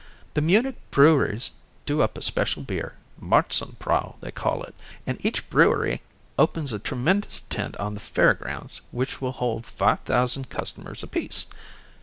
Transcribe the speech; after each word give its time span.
The 0.33 0.41
Munich 0.41 0.77
breweries 0.89 1.51
do 1.85 2.01
up 2.01 2.17
a 2.17 2.23
special 2.23 2.63
beer, 2.63 2.95
Marzenbräu 3.21 4.19
they 4.19 4.31
call 4.31 4.63
it, 4.63 4.73
and 5.05 5.23
each 5.23 5.47
brewery 5.51 6.01
opens 6.39 6.73
a 6.73 6.79
tremendous 6.79 7.41
tent 7.41 7.77
on 7.77 7.93
the 7.93 7.99
fair 7.99 8.33
grounds 8.33 8.81
which 8.89 9.21
will 9.21 9.33
hold 9.33 9.67
five 9.67 9.99
thousand 9.99 10.49
customers 10.49 11.03
apiece. 11.03 11.45